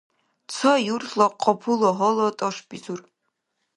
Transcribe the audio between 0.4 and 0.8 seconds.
Ца